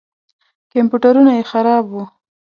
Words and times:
کمپیوټرونه 0.71 1.31
یې 1.37 1.43
خراب 1.51 1.83
وو. 1.91 2.03